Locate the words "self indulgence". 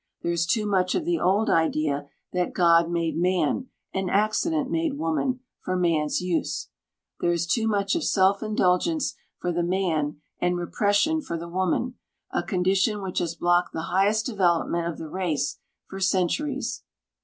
8.03-9.13